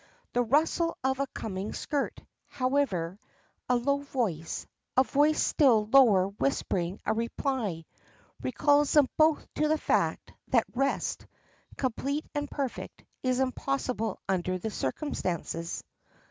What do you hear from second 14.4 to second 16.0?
the circumstances.